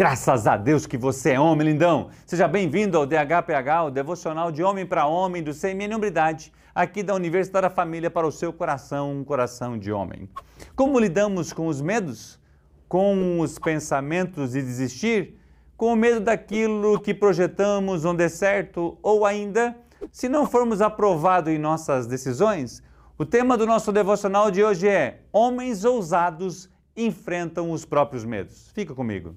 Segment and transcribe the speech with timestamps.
[0.00, 2.08] Graças a Deus que você é homem, lindão!
[2.24, 7.14] Seja bem-vindo ao DHPH, o devocional de homem para homem do Sem Unidade, aqui da
[7.14, 10.26] Universidade da Família para o seu coração, um coração de homem.
[10.74, 12.40] Como lidamos com os medos?
[12.88, 15.38] Com os pensamentos de desistir?
[15.76, 18.96] Com o medo daquilo que projetamos não dê certo?
[19.02, 19.76] Ou ainda,
[20.10, 22.82] se não formos aprovados em nossas decisões?
[23.18, 28.70] O tema do nosso devocional de hoje é Homens ousados enfrentam os próprios medos.
[28.72, 29.36] Fica comigo.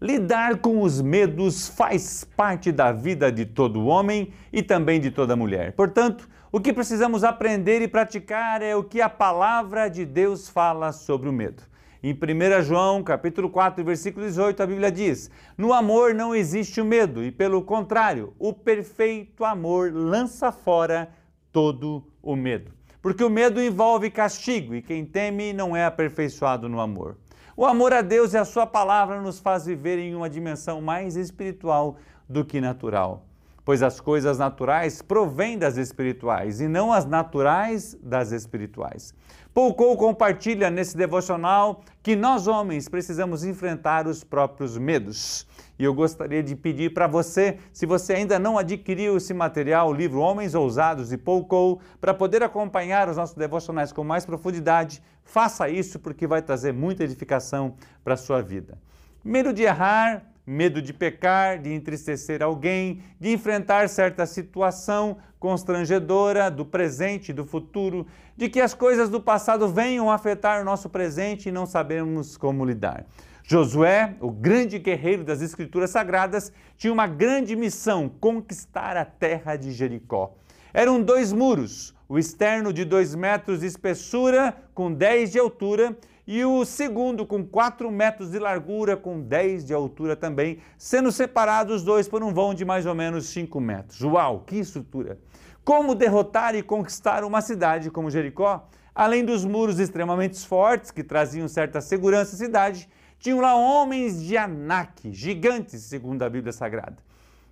[0.00, 5.34] Lidar com os medos faz parte da vida de todo homem e também de toda
[5.34, 5.72] mulher.
[5.72, 10.92] Portanto, o que precisamos aprender e praticar é o que a palavra de Deus fala
[10.92, 11.62] sobre o medo.
[12.02, 16.84] Em 1 João, capítulo 4, versículo 18, a Bíblia diz: "No amor não existe o
[16.84, 21.08] medo, e pelo contrário, o perfeito amor lança fora
[21.50, 26.80] todo o medo." Porque o medo envolve castigo, e quem teme não é aperfeiçoado no
[26.80, 27.16] amor.
[27.58, 31.16] O amor a Deus e a Sua palavra nos faz viver em uma dimensão mais
[31.16, 31.96] espiritual
[32.28, 33.25] do que natural.
[33.66, 39.12] Pois as coisas naturais provêm das espirituais e não as naturais das espirituais.
[39.52, 45.48] Pouco compartilha nesse devocional que nós homens precisamos enfrentar os próprios medos.
[45.76, 49.92] E eu gostaria de pedir para você, se você ainda não adquiriu esse material, o
[49.92, 55.68] livro Homens Ousados e Pouco, para poder acompanhar os nossos devocionais com mais profundidade, faça
[55.68, 58.78] isso porque vai trazer muita edificação para a sua vida.
[59.24, 66.64] Medo de errar, medo de pecar, de entristecer alguém, de enfrentar certa situação constrangedora do
[66.64, 71.48] presente e do futuro, de que as coisas do passado venham afetar o nosso presente
[71.48, 73.04] e não sabemos como lidar.
[73.42, 79.72] Josué, o grande guerreiro das Escrituras Sagradas, tinha uma grande missão: conquistar a terra de
[79.72, 80.34] Jericó.
[80.74, 86.44] Eram dois muros, o externo de dois metros de espessura, com 10 de altura, e
[86.44, 91.84] o segundo com 4 metros de largura, com 10 de altura também, sendo separados os
[91.84, 94.00] dois por um vão de mais ou menos 5 metros.
[94.02, 95.18] Uau, que estrutura!
[95.64, 98.68] Como derrotar e conquistar uma cidade como Jericó?
[98.94, 102.88] Além dos muros extremamente fortes, que traziam certa segurança à cidade,
[103.18, 106.96] tinham lá homens de Anak, gigantes, segundo a Bíblia Sagrada.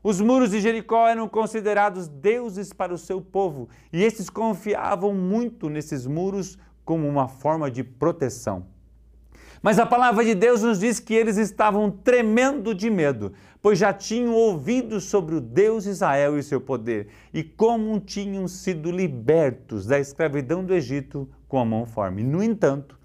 [0.02, 5.70] Os muros de Jericó eram considerados deuses para o seu povo e esses confiavam muito
[5.70, 8.66] nesses muros como uma forma de proteção.
[9.64, 13.94] Mas a palavra de Deus nos diz que eles estavam tremendo de medo, pois já
[13.94, 19.98] tinham ouvido sobre o Deus Israel e seu poder e como tinham sido libertos da
[19.98, 22.22] escravidão do Egito com a mão forte.
[22.22, 22.98] No entanto,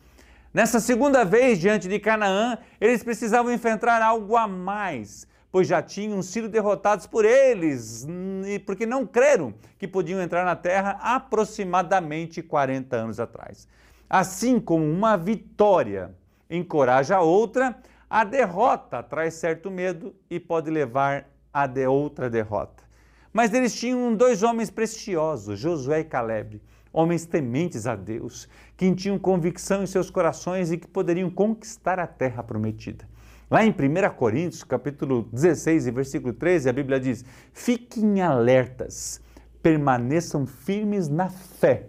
[0.53, 6.21] nessa segunda vez diante de Canaã, eles precisavam enfrentar algo a mais pois já tinham
[6.21, 8.07] sido derrotados por eles,
[8.45, 13.67] e porque não creram que podiam entrar na terra aproximadamente 40 anos atrás.
[14.09, 16.13] Assim como uma vitória
[16.49, 17.75] encoraja a outra,
[18.09, 22.83] a derrota traz certo medo e pode levar a de outra derrota.
[23.31, 26.59] Mas eles tinham dois homens preciosos, Josué e Caleb,
[26.91, 32.07] homens tementes a Deus, que tinham convicção em seus corações e que poderiam conquistar a
[32.07, 33.07] terra prometida.
[33.49, 39.19] Lá em 1 Coríntios, capítulo 16 e versículo 13, a Bíblia diz: Fiquem alertas,
[39.63, 41.87] permaneçam firmes na fé,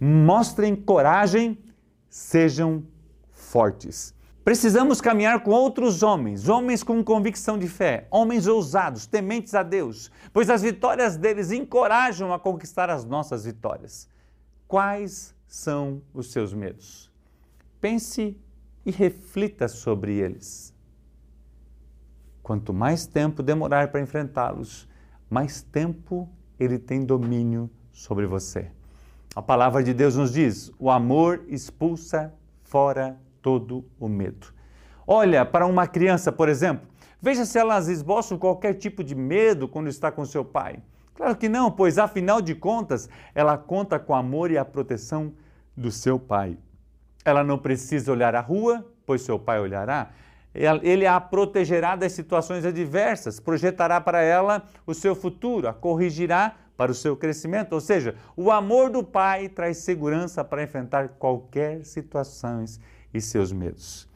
[0.00, 1.58] mostrem coragem,
[2.08, 2.82] sejam
[3.30, 4.14] fortes.
[4.42, 10.10] Precisamos caminhar com outros homens, homens com convicção de fé, homens ousados, tementes a Deus,
[10.32, 14.08] pois as vitórias deles encorajam a conquistar as nossas vitórias.
[14.66, 17.12] Quais são os seus medos?
[17.82, 18.40] Pense
[18.86, 20.75] e reflita sobre eles.
[22.46, 24.88] Quanto mais tempo demorar para enfrentá-los,
[25.28, 26.28] mais tempo
[26.60, 28.70] ele tem domínio sobre você.
[29.34, 34.54] A palavra de Deus nos diz: o amor expulsa fora todo o medo.
[35.04, 36.86] Olha para uma criança, por exemplo,
[37.20, 40.80] veja se elas esboçam qualquer tipo de medo quando está com seu pai.
[41.16, 45.32] Claro que não, pois afinal de contas, ela conta com o amor e a proteção
[45.76, 46.56] do seu pai.
[47.24, 50.12] Ela não precisa olhar a rua, pois seu pai olhará
[50.82, 56.92] ele a protegerá das situações adversas, projetará para ela o seu futuro, a corrigirá para
[56.92, 57.72] o seu crescimento.
[57.72, 62.64] Ou seja, o amor do Pai traz segurança para enfrentar qualquer situação
[63.12, 64.08] e seus medos.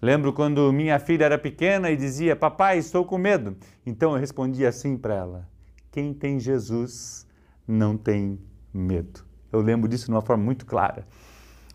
[0.00, 3.56] Lembro quando minha filha era pequena e dizia: Papai, estou com medo.
[3.86, 5.48] Então eu respondia assim para ela:
[5.90, 7.26] Quem tem Jesus
[7.66, 8.38] não tem
[8.72, 9.24] medo.
[9.50, 11.06] Eu lembro disso de uma forma muito clara.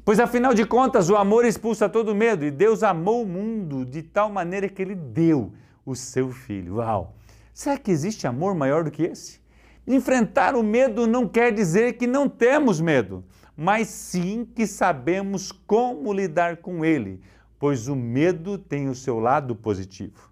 [0.09, 4.01] Pois afinal de contas, o amor expulsa todo medo e Deus amou o mundo de
[4.01, 5.53] tal maneira que ele deu
[5.85, 6.77] o seu filho.
[6.77, 7.13] Uau!
[7.53, 9.39] Será que existe amor maior do que esse?
[9.85, 13.23] Enfrentar o medo não quer dizer que não temos medo,
[13.55, 17.21] mas sim que sabemos como lidar com ele,
[17.59, 20.31] pois o medo tem o seu lado positivo.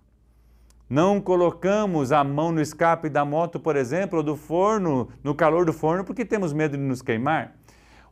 [0.89, 5.65] Não colocamos a mão no escape da moto, por exemplo, ou do forno, no calor
[5.65, 7.56] do forno, porque temos medo de nos queimar.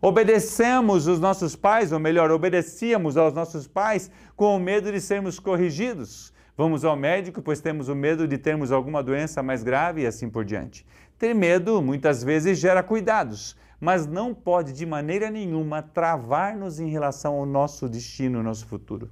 [0.06, 5.40] Obedecemos os nossos pais, ou melhor, obedecíamos aos nossos pais com o medo de sermos
[5.40, 6.32] corrigidos.
[6.56, 10.30] Vamos ao médico, pois temos o medo de termos alguma doença mais grave e assim
[10.30, 10.86] por diante.
[11.18, 17.34] Ter medo muitas vezes gera cuidados, mas não pode de maneira nenhuma travar-nos em relação
[17.34, 19.10] ao nosso destino, nosso futuro.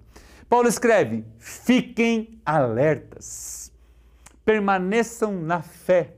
[0.48, 3.74] Paulo escreve: fiquem alertas,
[4.46, 6.18] permaneçam na fé,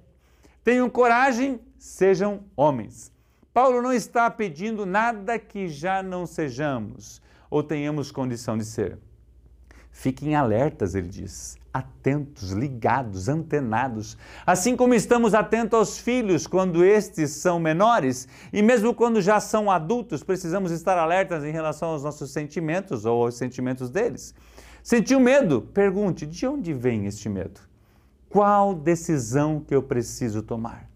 [0.66, 3.15] tenham coragem, sejam homens.
[3.56, 8.98] Paulo não está pedindo nada que já não sejamos ou tenhamos condição de ser.
[9.90, 14.18] Fiquem alertas, ele diz, atentos, ligados, antenados.
[14.46, 19.72] Assim como estamos atentos aos filhos quando estes são menores, e mesmo quando já são
[19.72, 24.36] adultos, precisamos estar alertas em relação aos nossos sentimentos ou aos sentimentos deles.
[24.84, 25.62] Sentiu medo?
[25.62, 27.62] Pergunte: de onde vem este medo?
[28.28, 30.94] Qual decisão que eu preciso tomar?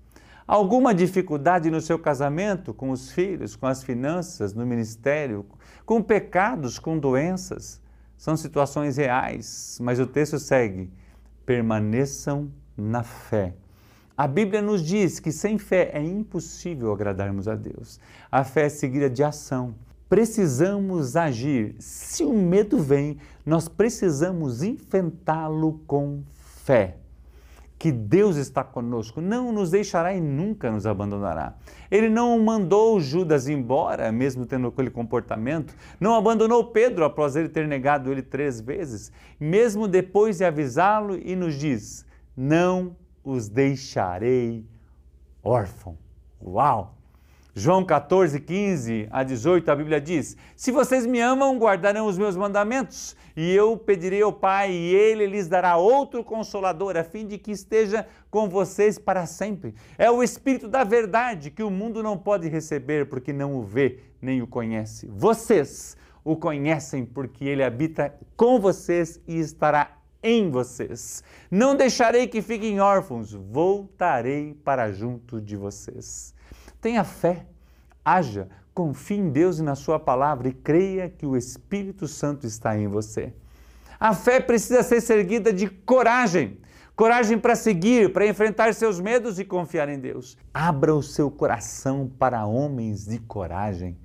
[0.49, 5.45] Alguma dificuldade no seu casamento, com os filhos, com as finanças, no ministério,
[5.85, 7.79] com pecados, com doenças?
[8.17, 10.91] São situações reais, mas o texto segue:
[11.45, 13.53] permaneçam na fé.
[14.17, 17.99] A Bíblia nos diz que sem fé é impossível agradarmos a Deus.
[18.31, 19.75] A fé é seguida de ação.
[20.09, 21.75] Precisamos agir.
[21.77, 26.23] Se o medo vem, nós precisamos enfrentá-lo com
[26.63, 26.98] fé
[27.79, 31.55] que Deus está conosco, não nos deixará e nunca nos abandonará.
[31.89, 37.65] Ele não mandou Judas embora, mesmo tendo aquele comportamento, não abandonou Pedro após ele ter
[37.65, 42.05] negado ele três vezes, mesmo depois de avisá-lo e nos diz:
[42.35, 44.65] Não os deixarei
[45.41, 45.97] órfão.
[46.43, 46.98] Uau!
[47.59, 52.37] João 14, 15 a 18, a Bíblia diz: Se vocês me amam, guardarão os meus
[52.37, 57.37] mandamentos, e eu pedirei ao Pai, e ele lhes dará outro consolador, a fim de
[57.37, 59.75] que esteja com vocês para sempre.
[59.97, 63.99] É o Espírito da verdade que o mundo não pode receber, porque não o vê
[64.21, 65.05] nem o conhece.
[65.11, 71.25] Vocês o conhecem, porque ele habita com vocês e estará em vocês.
[71.51, 76.38] Não deixarei que fiquem órfãos, voltarei para junto de vocês.
[76.81, 77.45] Tenha fé,
[78.03, 82.77] haja, confie em Deus e na Sua palavra e creia que o Espírito Santo está
[82.77, 83.33] em você.
[83.99, 86.57] A fé precisa ser seguida de coragem.
[86.95, 90.37] Coragem para seguir, para enfrentar seus medos e confiar em Deus.
[90.53, 93.97] Abra o seu coração para homens de coragem,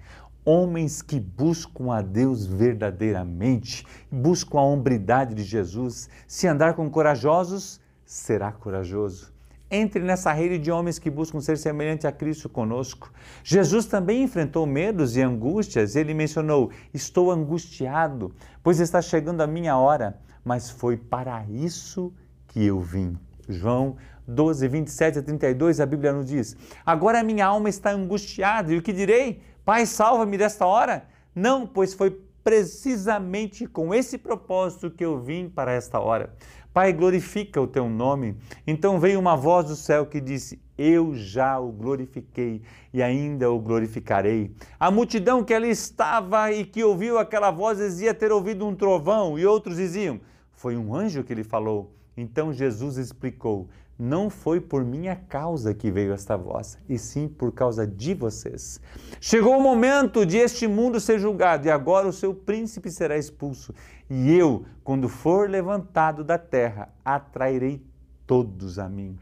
[0.44, 6.09] homens que buscam a Deus verdadeiramente, buscam a hombridade de Jesus.
[6.27, 9.34] Se andar com corajosos, será corajoso.
[9.75, 13.12] Entre nessa rede de homens que buscam ser semelhante a Cristo conosco.
[13.43, 15.97] Jesus também enfrentou medos e angústias.
[15.97, 18.32] Ele mencionou: Estou angustiado,
[18.62, 22.12] pois está chegando a minha hora, mas foi para isso
[22.47, 23.19] que eu vim.
[23.49, 23.97] João
[24.29, 26.56] 12, 27 a 32, a Bíblia nos diz:
[26.87, 29.43] Agora minha alma está angustiada, e o que direi?
[29.65, 31.05] Pai, salva-me desta hora?
[31.35, 36.32] Não, pois foi precisamente com esse propósito que eu vim para esta hora.
[36.75, 38.37] Pai, glorifica o teu nome.
[38.67, 42.62] Então veio uma voz do céu que disse: Eu já o glorifiquei
[42.93, 44.53] e ainda o glorificarei.
[44.79, 49.39] A multidão que ali estava e que ouviu aquela voz dizia ter ouvido um trovão,
[49.39, 50.20] e outros diziam:
[50.51, 51.94] Foi um anjo que lhe falou.
[52.17, 57.53] Então Jesus explicou: não foi por minha causa que veio esta voz, e sim por
[57.53, 58.81] causa de vocês.
[59.20, 63.74] Chegou o momento de este mundo ser julgado, e agora o seu príncipe será expulso.
[64.10, 67.82] E eu, quando for levantado da terra, atrairei
[68.27, 69.19] todos a mim.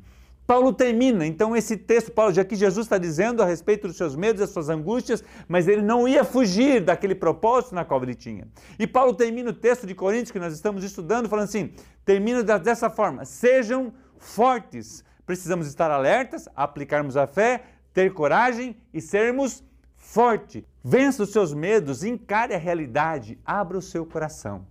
[0.47, 4.17] Paulo termina, então, esse texto, Paulo, já que Jesus está dizendo a respeito dos seus
[4.17, 8.47] medos, das suas angústias, mas ele não ia fugir daquele propósito na qual ele tinha.
[8.79, 11.71] E Paulo termina o texto de Coríntios que nós estamos estudando, falando assim:
[12.05, 15.05] termina dessa forma, sejam fortes.
[15.27, 19.63] Precisamos estar alertas, aplicarmos a fé, ter coragem e sermos
[19.97, 20.63] fortes.
[20.83, 24.67] Vença os seus medos, encare a realidade, abra o seu coração.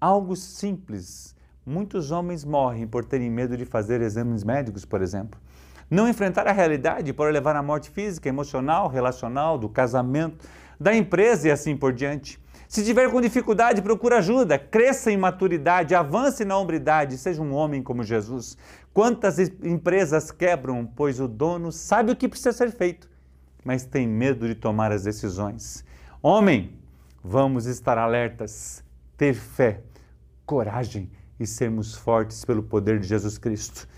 [0.00, 1.34] Algo simples.
[1.64, 5.40] Muitos homens morrem por terem medo de fazer exames médicos, por exemplo.
[5.88, 11.48] Não enfrentar a realidade pode levar à morte física, emocional, relacional, do casamento, da empresa
[11.48, 12.40] e assim por diante.
[12.70, 17.82] Se tiver com dificuldade, procure ajuda, cresça em maturidade, avance na hombridade, seja um homem
[17.82, 18.56] como Jesus.
[18.92, 23.08] Quantas empresas quebram, pois o dono sabe o que precisa ser feito,
[23.64, 25.84] mas tem medo de tomar as decisões.
[26.20, 26.72] Homem,
[27.22, 28.82] vamos estar alertas,
[29.16, 29.82] ter fé,
[30.44, 33.88] coragem e sermos fortes pelo poder de Jesus Cristo.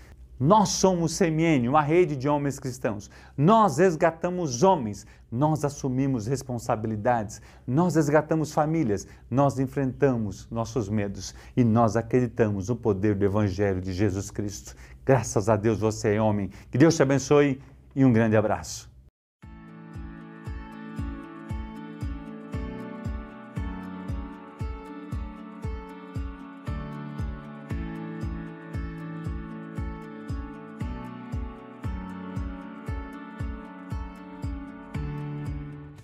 [0.43, 3.09] Nós somos Semiene, uma rede de homens cristãos.
[3.37, 11.95] Nós resgatamos homens, nós assumimos responsabilidades, nós resgatamos famílias, nós enfrentamos nossos medos e nós
[11.95, 14.75] acreditamos no poder do Evangelho de Jesus Cristo.
[15.05, 16.49] Graças a Deus você é homem.
[16.69, 17.61] Que Deus te abençoe
[17.95, 18.92] e um grande abraço.